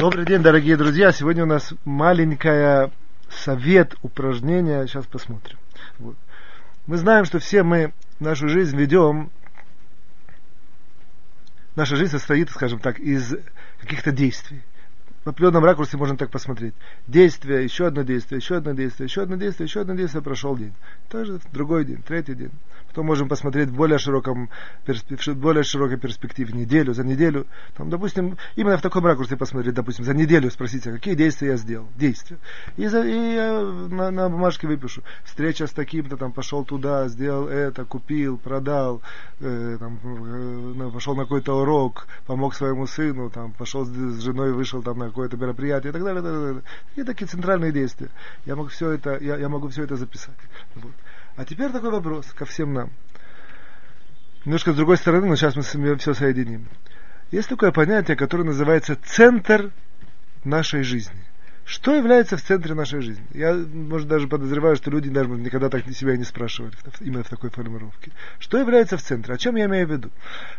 [0.00, 1.12] Добрый день, дорогие друзья.
[1.12, 2.90] Сегодня у нас маленькая
[3.28, 4.86] совет, упражнение.
[4.86, 5.58] Сейчас посмотрим.
[5.98, 6.16] Вот.
[6.86, 9.30] Мы знаем, что все мы нашу жизнь ведем.
[11.76, 13.36] Наша жизнь состоит, скажем так, из
[13.78, 14.62] каких-то действий
[15.24, 16.74] в определенном ракурсе можно так посмотреть.
[17.06, 20.72] Действие, еще одно действие, еще одно действие, еще одно действие, еще одно действие, прошел день.
[21.10, 22.52] Тоже другой день, третий день.
[22.88, 24.48] Потом можем посмотреть в более, широком,
[24.84, 27.46] в более широкой перспективе неделю, за неделю.
[27.76, 31.56] Там, допустим, именно в таком ракурсе посмотреть, допустим, за неделю спросить, а какие действия я
[31.56, 31.86] сделал.
[31.96, 32.38] Действия.
[32.76, 35.02] И, за, и я на, на бумажке выпишу.
[35.22, 39.02] Встреча с таким-то, там, пошел туда, сделал это, купил, продал,
[39.38, 44.82] э, там, э, пошел на какой-то урок, помог своему сыну, там, пошел с женой, вышел
[44.82, 46.20] там на какое-то мероприятие и так далее.
[46.20, 46.62] И, так далее.
[46.96, 48.08] и такие центральные действия.
[48.46, 50.36] Я могу все это, я, я могу все это записать.
[50.74, 50.92] Вот.
[51.36, 52.90] А теперь такой вопрос ко всем нам.
[54.44, 56.66] Немножко с другой стороны, но сейчас мы все соединим.
[57.30, 59.70] Есть такое понятие, которое называется центр
[60.44, 61.29] нашей жизни.
[61.70, 63.24] Что является в центре нашей жизни?
[63.32, 67.50] Я, может, даже подозреваю, что люди даже никогда так себя не спрашивали, именно в такой
[67.50, 68.10] формировке.
[68.40, 69.34] Что является в центре?
[69.34, 70.10] О чем я имею в виду?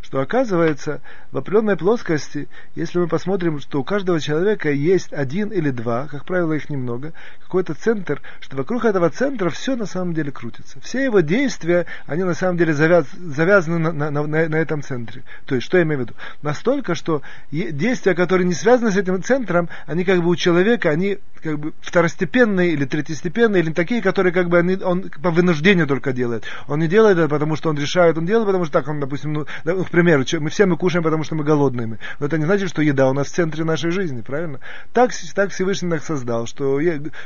[0.02, 1.02] Что оказывается,
[1.33, 6.23] в определенной плоскости, если мы посмотрим, что у каждого человека есть один или два, как
[6.23, 10.80] правило, их немного, какой-то центр, что вокруг этого центра все на самом деле крутится.
[10.80, 15.23] Все его действия, они на самом деле завяз, завязаны на, на, на, на этом центре.
[15.45, 16.14] То есть, что я имею в виду?
[16.41, 17.21] Настолько, что
[17.52, 21.57] действия, которые не связаны с этим центром, они как бы у человека, они они как
[21.57, 26.43] бы второстепенные или третьестепенные, или такие, которые как бы они, он по вынуждению только делает.
[26.67, 29.33] Он не делает это, потому что он решает, он делает, потому что так, он, допустим,
[29.33, 29.45] ну,
[29.83, 31.97] к примеру, мы все мы кушаем, потому что мы голодные.
[32.19, 34.59] Но это не значит, что еда у нас в центре нашей жизни, правильно?
[34.93, 36.80] Так, так Всевышний нас создал, что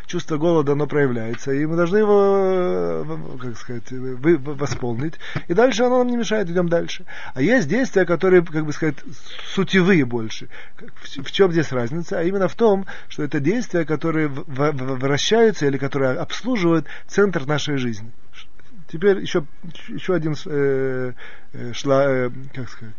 [0.08, 5.16] чувство голода, оно проявляется, и мы должны его, как сказать, восполнить.
[5.50, 7.06] И дальше оно нам не мешает, идем дальше.
[7.34, 8.96] А есть действия, которые, как бы сказать,
[9.54, 10.48] сутевые больше.
[11.04, 12.20] В, чем здесь разница?
[12.20, 17.78] А именно в том, что это действия, действия, которые вращаются или которые обслуживают центр нашей
[17.78, 18.12] жизни.
[18.88, 19.46] Теперь еще,
[19.88, 21.14] еще один э,
[21.54, 22.96] э, шла, э, как сказать,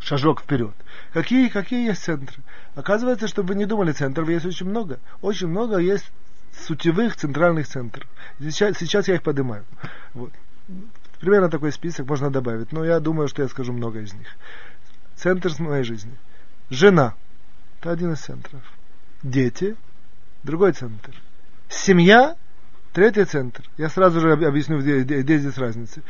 [0.00, 0.74] шажок вперед.
[1.12, 2.42] Какие, какие есть центры?
[2.74, 4.98] Оказывается, что вы не думали, центров есть очень много.
[5.22, 6.10] Очень много есть
[6.66, 8.06] сутевых центральных центров.
[8.38, 9.64] Сейчас, сейчас я их поднимаю.
[10.12, 10.32] Вот.
[11.20, 14.28] Примерно такой список можно добавить, но я думаю, что я скажу много из них.
[15.16, 16.12] Центр моей жизни.
[16.68, 17.14] Жена.
[17.80, 18.73] Это один из центров
[19.24, 19.76] дети,
[20.44, 21.12] другой центр.
[21.68, 22.36] Семья,
[22.92, 23.64] третий центр.
[23.76, 26.02] Я сразу же объясню, где, где здесь разница.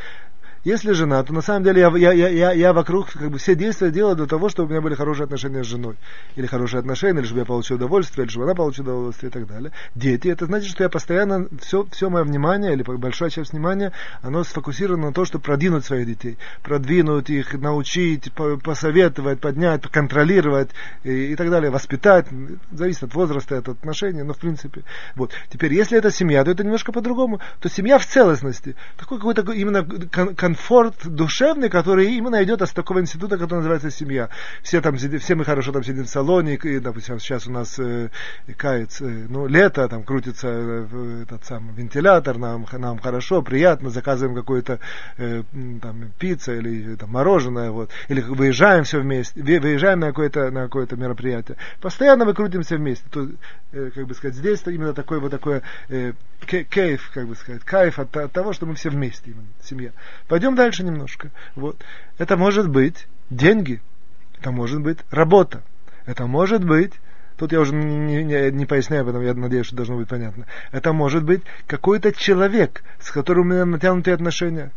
[0.64, 3.54] Если жена, то на самом деле я, я, я, я, я вокруг как бы все
[3.54, 5.96] действия делаю для того, чтобы у меня были хорошие отношения с женой.
[6.36, 9.46] Или хорошие отношения, или чтобы я получил удовольствие, или чтобы она получила удовольствие и так
[9.46, 9.72] далее.
[9.94, 13.92] Дети, это значит, что я постоянно, все, все мое внимание, или большая часть внимания,
[14.22, 16.38] оно сфокусировано на то, чтобы продвинуть своих детей.
[16.62, 20.70] Продвинуть их, научить, посоветовать, поднять, контролировать
[21.02, 22.26] и, и так далее, воспитать.
[22.72, 24.82] Зависит от возраста, от отношений, но в принципе.
[25.14, 25.30] Вот.
[25.50, 27.40] Теперь, если это семья, то это немножко по-другому.
[27.60, 28.76] То семья в целостности.
[28.96, 34.28] Такой какой-то именно кон комфорт душевный, который именно идет из такого института, который называется семья.
[34.62, 38.10] Все там все мы хорошо там сидим в салоне, и, допустим, сейчас у нас э,
[38.56, 44.36] кается, э, ну, лето, там крутится э, этот самый вентилятор, нам, нам хорошо, приятно, заказываем
[44.36, 44.78] какую-то
[45.18, 45.42] э,
[45.82, 50.96] там пицца или там, мороженое, вот, или выезжаем все вместе, выезжаем на какое-то на какое-то
[50.96, 51.56] мероприятие.
[51.80, 53.04] Постоянно мы крутимся вместе.
[53.10, 53.28] То,
[53.72, 56.12] э, как бы сказать, здесь именно такой вот такой э,
[56.44, 59.90] кейф, как бы сказать, кайф от, от того, что мы все вместе, именно, семья.
[60.28, 61.30] Пойдем дальше немножко.
[61.56, 61.82] Вот.
[62.18, 63.80] Это может быть деньги,
[64.38, 65.62] это может быть работа,
[66.06, 66.92] это может быть
[67.36, 70.46] Тут я уже не, не, не поясняю, поэтому я надеюсь, что должно быть понятно.
[70.70, 74.70] Это может быть какой-то человек, с которым у меня натянутые отношения.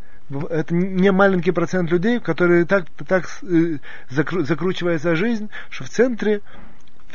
[0.49, 3.77] Это не маленький процент людей, которые так, так э,
[4.09, 6.41] закру, закручивается жизнь, что в центре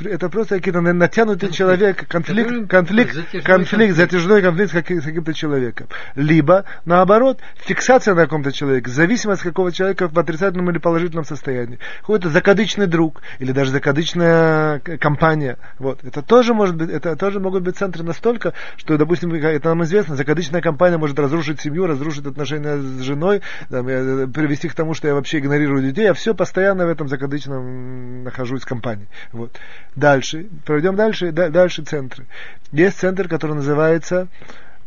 [0.06, 5.88] это просто какой-то натянутый человек, конфликт, конфликт, конфликт, затяжной конфликт с каким-то человеком.
[6.14, 11.78] Либо, наоборот, фиксация на каком-то человеке, зависимость какого человека в отрицательном или положительном состоянии.
[12.00, 15.58] Какой-то закадычный друг, или даже закадычная компания.
[15.78, 16.04] Вот.
[16.04, 20.16] Это тоже может быть, это тоже могут быть центры настолько, что, допустим, это нам известно,
[20.16, 25.08] закадычная компания может разрушить семью, разрушить отношения с женой, там, э, привести к тому, что
[25.08, 29.08] я вообще игнорирую детей, я все постоянно в этом закадычном нахожусь в компании.
[29.32, 29.58] Вот.
[29.96, 32.26] Дальше, пройдем дальше, дальше центры.
[32.72, 34.28] Есть центр, который называется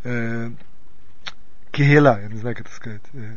[0.04, 0.50] э,
[1.72, 3.02] Кихела, я не знаю, как это сказать.
[3.14, 3.36] Э,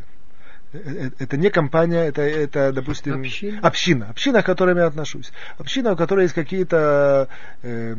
[0.73, 3.61] э, это не компания, это, это допустим, община.
[3.61, 5.33] община, община, к которой я отношусь.
[5.59, 7.29] Община, у которой есть какие-то
[7.63, 7.97] э,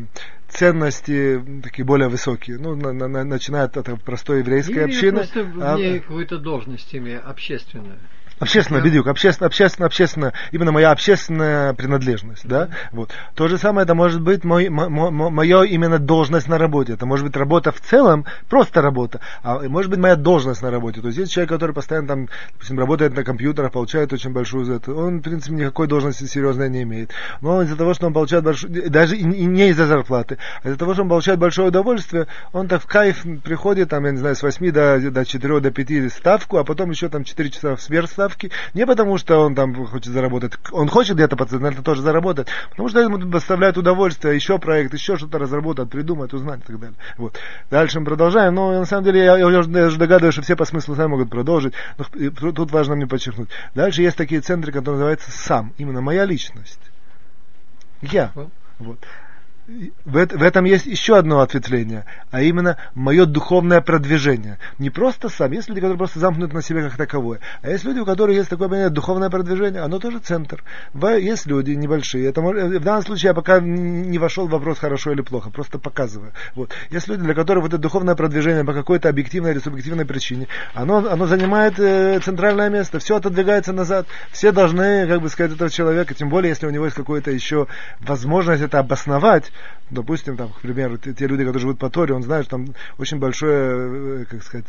[0.48, 2.58] ценности такие более высокие.
[2.58, 5.18] Ну, на, на, начиная от, от простой еврейской Или общины.
[5.18, 8.00] Просто а, какую-то должность имея общественную.
[8.40, 13.12] Общественно, бедюк, общественно, общественно, общественно, именно моя общественная принадлежность, да, вот.
[13.36, 17.36] То же самое это может быть мой, мое именно должность на работе, это может быть
[17.36, 21.34] работа в целом, просто работа, а может быть моя должность на работе, то есть есть
[21.34, 25.22] человек, который постоянно там, допустим, работает на компьютерах, получает очень большую за это, он, в
[25.22, 27.12] принципе, никакой должности серьезной не имеет,
[27.42, 30.94] но из-за того, что он получает большую, даже и, не из-за зарплаты, а из-за того,
[30.94, 34.44] что он получает большое удовольствие, он так в кайф приходит, там, я не знаю, с
[34.44, 37.82] 8 до, до 4, до 5 ставку, а потом еще там 4 часа в
[38.30, 42.90] сверхставки, не потому что он там хочет заработать, он хочет где-то подсознательно тоже заработать, потому
[42.90, 46.98] что ему доставляет удовольствие, еще проект, еще что-то разработать, придумать, узнать и так далее.
[47.18, 47.40] Вот.
[47.70, 50.56] Дальше мы продолжаем, но на самом деле я, я, уже, я уже догадываюсь, что все
[50.56, 53.50] по смыслу сами могут продолжить, но тут важно мне подчеркнуть.
[53.76, 56.80] Дальше есть такие центры, которые называются сам, именно моя личность.
[58.02, 58.32] Я.
[58.80, 59.00] Вот
[60.06, 64.58] в, этом есть еще одно ответвление, а именно мое духовное продвижение.
[64.80, 68.00] Не просто сам, есть люди, которые просто замкнуты на себе как таковое, а есть люди,
[68.00, 70.64] у которых есть такое понятие духовное продвижение, оно тоже центр.
[71.20, 75.22] Есть люди небольшие, это, в данном случае я пока не вошел в вопрос хорошо или
[75.22, 76.34] плохо, просто показываю.
[76.56, 76.72] Вот.
[76.90, 80.98] Есть люди, для которых вот это духовное продвижение по какой-то объективной или субъективной причине, оно,
[80.98, 86.14] оно занимает э, центральное место, все отодвигается назад, все должны, как бы сказать, этого человека,
[86.14, 87.68] тем более, если у него есть какая-то еще
[88.00, 89.52] возможность это обосновать,
[89.90, 92.74] допустим, там, к примеру, те, те люди, которые живут по Торе, он знает, что там
[92.98, 94.66] очень большое, э, как сказать,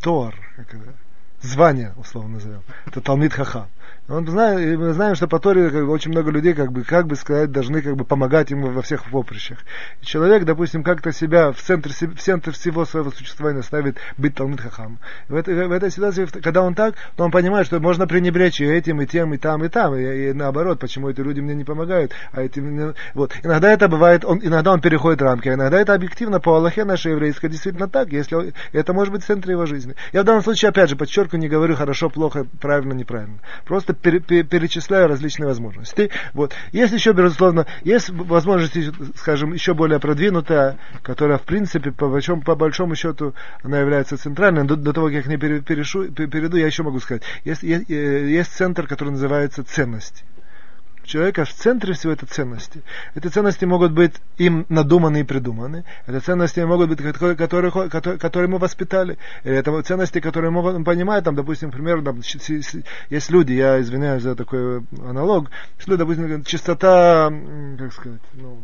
[0.00, 0.94] Тор, как это,
[1.42, 2.62] звание, условно назовем.
[2.86, 3.68] Это Талмит Хаха.
[4.10, 7.06] Он знает, мы знаем, что по Торе как бы, очень много людей, как бы, как
[7.06, 9.58] бы сказать, должны как бы, помогать ему во всех поприщах.
[10.02, 14.60] И человек, допустим, как-то себя в центр, в центр всего своего существования ставит быть Талмит
[14.60, 14.98] Хахам.
[15.28, 18.64] В этой, в этой ситуации, когда он так, то он понимает, что можно пренебречь и
[18.64, 19.94] этим, и тем, и там, и там.
[19.94, 22.12] И, и наоборот, почему эти люди мне не помогают.
[22.32, 22.60] А эти,
[23.14, 23.32] вот.
[23.44, 27.12] Иногда это бывает, он, иногда он переходит рамки, а иногда это объективно по Аллахе нашей
[27.12, 29.94] еврейской действительно так, если это может быть центр его жизни.
[30.12, 33.38] Я в данном случае, опять же, подчеркиваю, не говорю хорошо, плохо, правильно, неправильно.
[33.64, 36.10] Просто пере, пере, перечисляю различные возможности.
[36.34, 36.54] Вот.
[36.72, 38.76] Есть еще, безусловно, есть возможность,
[39.16, 44.64] скажем, еще более продвинутая, которая, в принципе, по большому, по большому счету, она является центральной.
[44.64, 47.22] До, до того, как я к ней перешу, перейду, я еще могу сказать.
[47.44, 50.24] Есть, есть, э, есть центр, который называется ценности
[51.10, 52.82] человека в центре всего это ценности.
[53.14, 55.84] Эти ценности могут быть им надуманы и придуманы.
[56.06, 59.18] Это ценности могут быть, которые, которые, которые мы воспитали.
[59.44, 62.20] Это ценности, которые мы понимаем, там, допустим, например, там,
[63.10, 67.32] есть люди, я извиняюсь за такой аналог, если, допустим, чистота,
[67.78, 68.58] как сказать, ну,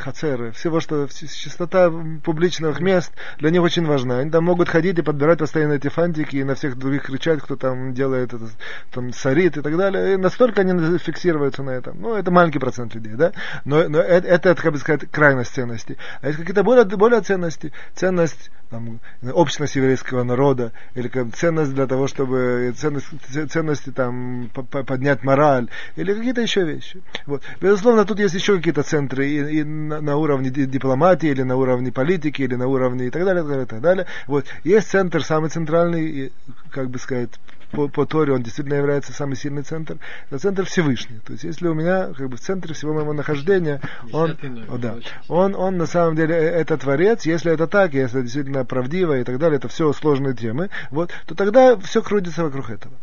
[0.00, 1.92] хацеры, всего, что чистота
[2.24, 4.18] публичных мест для них очень важна.
[4.18, 7.56] Они там могут ходить и подбирать постоянно эти фантики и на всех других кричать, кто
[7.56, 8.48] там делает это,
[8.92, 10.14] там сорит и так далее.
[10.14, 12.00] И настолько они фиксируются на этом.
[12.00, 13.32] Ну, это маленький процент людей, да?
[13.64, 15.96] Но, но это, это, как бы сказать, крайность ценности.
[16.20, 17.72] А есть какие-то более, более ценности.
[17.94, 19.00] Ценность там,
[19.32, 23.06] общность еврейского народа, или как, ценность для того, чтобы ценность,
[23.50, 27.02] ценности там, поднять мораль, или какие-то еще вещи.
[27.26, 27.42] Вот.
[27.60, 31.92] Безусловно, тут есть еще какие-то центры и, и на, на уровне дипломатии, или на уровне
[31.92, 34.06] политики, или на уровне и так далее, и так далее, и так далее.
[34.26, 34.46] Вот.
[34.64, 36.32] Есть центр, самый центральный,
[36.70, 37.30] как бы сказать,
[37.70, 41.20] по, по Торе он действительно является самый сильный центр, это центр Всевышний.
[41.24, 43.80] То есть если у меня как бы в центре всего моего нахождения,
[44.12, 44.36] он,
[44.68, 44.96] о, да,
[45.28, 49.18] он, он на самом деле э, это Творец, если это так, если это действительно правдиво
[49.18, 52.94] и так далее, это все сложные темы, вот, то тогда все крутится вокруг этого.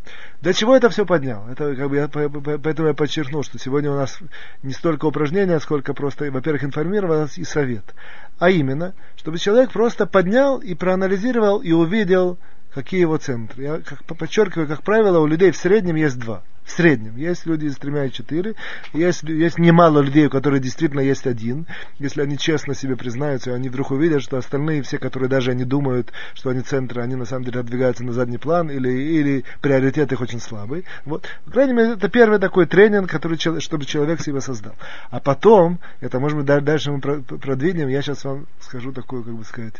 [0.42, 1.48] Для чего это все поднял?
[1.50, 4.20] Это как бы я, поэтому я подчеркнул, что сегодня у нас
[4.64, 7.96] не столько упражнения, сколько просто, во-первых, информированность и совет.
[8.40, 12.38] А именно, чтобы человек просто поднял и проанализировал и увидел
[12.78, 13.64] какие его центры.
[13.64, 16.44] Я как, подчеркиваю, как правило, у людей в среднем есть два.
[16.64, 17.16] В среднем.
[17.16, 18.54] Есть люди с тремя и четыре.
[18.94, 21.66] Есть, есть немало людей, у которых действительно есть один.
[21.98, 25.64] Если они честно себе признаются, и они вдруг увидят, что остальные все, которые даже не
[25.64, 30.12] думают, что они центры, они на самом деле отдвигаются на задний план, или, или приоритет
[30.12, 30.86] их очень слабый.
[31.06, 31.26] Вот.
[31.46, 34.76] По крайней мере, это первый такой тренинг, который, чтобы человек себя создал.
[35.10, 39.44] А потом, это, может быть, дальше мы продвинем, я сейчас вам скажу такую, как бы
[39.46, 39.76] сказать,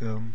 [0.00, 0.34] эм,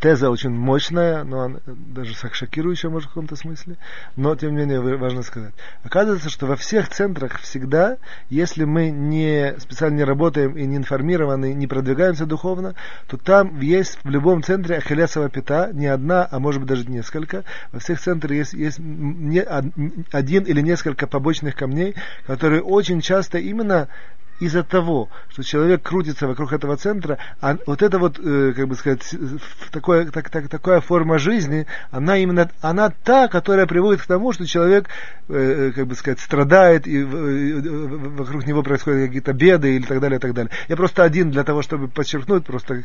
[0.00, 3.76] теза очень мощная, но она даже шокирующая, может, в каком-то смысле.
[4.16, 5.54] Но, тем не менее, важно сказать.
[5.82, 7.96] Оказывается, что во всех центрах всегда,
[8.28, 12.74] если мы не специально не работаем и не информированы, не продвигаемся духовно,
[13.06, 17.44] то там есть в любом центре ахиллесова пята, не одна, а может быть даже несколько.
[17.72, 19.40] Во всех центрах есть, есть не,
[20.12, 21.94] один или несколько побочных камней,
[22.26, 23.88] которые очень часто именно
[24.40, 28.74] из-за того, что человек крутится вокруг этого центра, а вот это вот, э, как бы
[28.74, 29.14] сказать,
[29.70, 34.46] такое, так, так, такая форма жизни, она именно, она та, которая приводит к тому, что
[34.46, 34.88] человек,
[35.28, 40.18] э, как бы сказать, страдает, и э, вокруг него происходят какие-то беды или так далее,
[40.18, 40.50] и так далее.
[40.68, 42.84] Я просто один для того, чтобы подчеркнуть, просто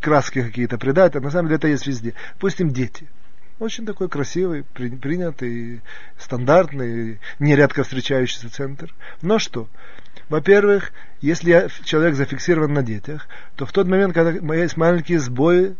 [0.00, 2.14] краски какие-то придать, а на самом деле это есть везде.
[2.34, 3.08] Допустим, дети.
[3.58, 5.80] Очень такой красивый, при, принятый,
[6.16, 8.94] стандартный, нередко встречающийся центр.
[9.20, 9.68] Но что?
[10.28, 15.74] Во-первых, если человек зафиксирован на детях, то в тот момент, когда есть маленькие сбои,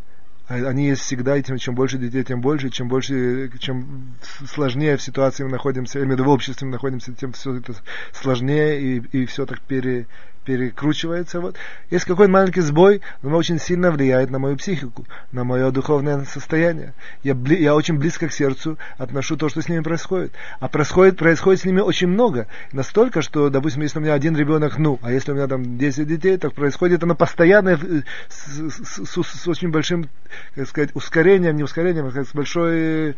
[0.48, 4.14] а они есть всегда, и тем, чем больше детей, тем больше, чем больше, чем
[4.46, 7.74] сложнее в ситуации мы находимся, именно в обществе мы находимся, тем все это
[8.12, 10.06] сложнее, и, и все так пере,
[10.48, 11.40] перекручивается.
[11.40, 11.56] Вот.
[11.90, 16.24] Есть какой-то маленький сбой, но он очень сильно влияет на мою психику, на мое духовное
[16.24, 16.94] состояние.
[17.22, 20.32] Я, бли, я очень близко к сердцу отношу то, что с ними происходит.
[20.58, 22.46] А происходит, происходит с ними очень много.
[22.72, 26.08] Настолько, что, допустим, если у меня один ребенок, ну, а если у меня там 10
[26.08, 30.08] детей, так происходит оно постоянно э, с, с, с, с очень большим,
[30.54, 33.16] как сказать, ускорением, не ускорением, а с большой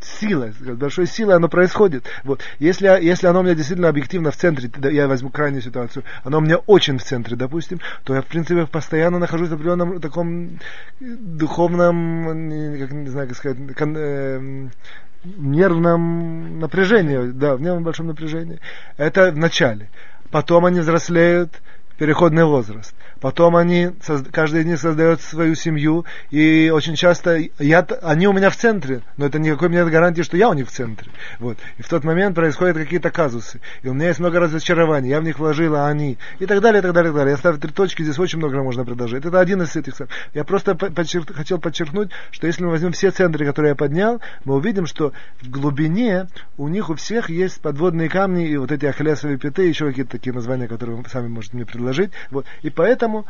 [0.00, 2.04] сила, большой силой оно происходит.
[2.24, 2.40] Вот.
[2.58, 6.40] Если, если оно у меня действительно объективно в центре, я возьму крайнюю ситуацию, оно у
[6.40, 10.58] меня очень в центре, допустим, то я, в принципе, постоянно нахожусь в определенном таком
[11.00, 12.24] духовном,
[12.78, 14.68] как, не знаю, как сказать, кон, э,
[15.24, 18.58] нервном напряжении, да, в нервном большом напряжении.
[18.96, 19.88] Это в начале.
[20.30, 21.62] Потом они взрослеют,
[21.98, 22.94] переходный возраст.
[23.22, 23.90] Потом они,
[24.32, 29.02] каждый из них создает свою семью, и очень часто я, они у меня в центре,
[29.16, 31.08] но это никакой мне гарантии, что я у них в центре.
[31.38, 31.56] Вот.
[31.78, 33.60] И в тот момент происходят какие-то казусы.
[33.82, 36.18] И у меня есть много разочарований, я в них вложил, а они.
[36.40, 37.30] И так далее, и так далее, и так далее.
[37.30, 39.24] Я ставлю три точки, здесь очень много можно предложить.
[39.24, 39.94] Это один из этих.
[40.34, 41.24] Я просто подчер...
[41.32, 45.48] хотел подчеркнуть, что если мы возьмем все центры, которые я поднял, мы увидим, что в
[45.48, 46.26] глубине
[46.58, 50.32] у них у всех есть подводные камни и вот эти ахиллесовые пяты, еще какие-то такие
[50.32, 52.10] названия, которые вы сами можете мне предложить.
[52.32, 52.46] Вот.
[52.62, 53.26] И поэтому Поэтому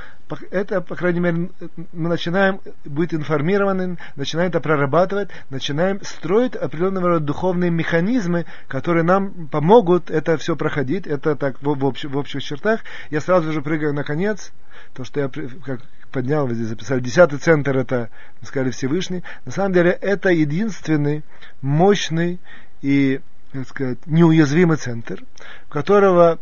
[0.50, 1.50] это, по крайней мере,
[1.92, 9.48] мы начинаем быть информированы, начинаем это прорабатывать, начинаем строить определенного рода духовные механизмы, которые нам
[9.48, 11.06] помогут это все проходить.
[11.06, 12.80] Это так в, в, общ, в общих чертах.
[13.10, 14.52] Я сразу же прыгаю на конец.
[14.94, 15.28] То, что я
[15.64, 15.80] как
[16.12, 17.00] поднял, вы здесь записали.
[17.00, 18.10] Десятый центр это,
[18.40, 19.22] мы сказали, Всевышний.
[19.44, 21.24] На самом деле это единственный
[21.60, 22.38] мощный
[22.82, 23.20] и,
[23.52, 25.24] так сказать, неуязвимый центр,
[25.68, 26.38] которого,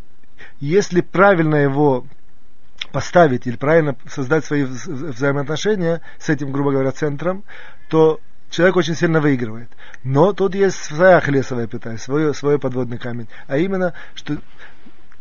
[0.60, 2.04] если правильно его
[2.92, 7.44] поставить или правильно создать свои взаимоотношения с этим, грубо говоря, центром,
[7.88, 8.20] то
[8.50, 9.70] человек очень сильно выигрывает.
[10.02, 13.28] Но тут есть своя хлесовая пята, свой, свой подводный камень.
[13.46, 14.38] А именно, что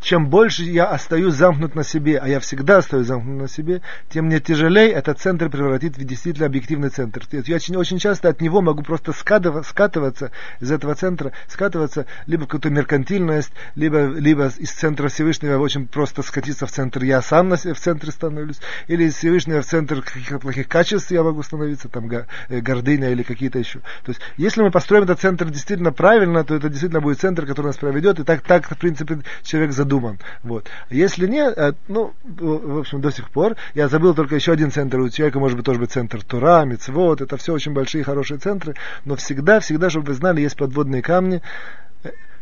[0.02, 4.26] чем больше я остаюсь замкнут на себе, а я всегда остаюсь замкнут на себе, тем
[4.26, 7.24] мне тяжелее этот центр превратить в действительно объективный центр.
[7.32, 12.46] Я очень, очень часто от него могу просто скатываться из этого центра, скатываться либо в
[12.46, 17.58] какую-то меркантильность, либо, либо из центра Всевышнего очень просто скатиться в центр я сам на,
[17.58, 22.10] в центре становлюсь, или из Всевышнего в центр каких-то плохих качеств я могу становиться, там
[22.10, 22.26] э,
[22.62, 23.80] гордыня или какие-то еще.
[23.80, 27.68] То есть, если мы построим этот центр действительно правильно, то это действительно будет центр, который
[27.68, 30.20] нас проведет, и так, так в принципе, человек задумывается задуман.
[30.44, 30.68] Вот.
[30.90, 35.00] Если нет, э, ну, в общем, до сих пор, я забыл только еще один центр,
[35.00, 38.76] у человека может быть тоже быть центр Тура, Мицвод, это все очень большие, хорошие центры,
[39.06, 41.42] но всегда, всегда, чтобы вы знали, есть подводные камни,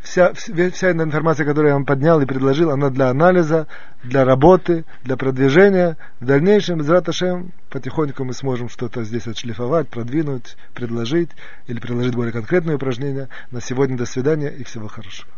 [0.02, 3.68] вся, вся эта информация, которую я вам поднял и предложил, она для анализа,
[4.04, 5.98] для работы, для продвижения.
[6.20, 11.30] В дальнейшем, из Раташем, потихоньку мы сможем что-то здесь отшлифовать, продвинуть, предложить
[11.68, 13.30] или предложить более конкретные упражнения.
[13.52, 15.30] На сегодня до свидания и всего хорошего.